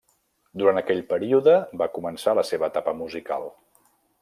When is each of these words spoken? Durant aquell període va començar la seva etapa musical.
Durant 0.61 0.79
aquell 0.79 1.01
període 1.11 1.53
va 1.83 1.89
començar 1.99 2.35
la 2.39 2.47
seva 2.53 2.73
etapa 2.73 2.97
musical. 3.05 3.49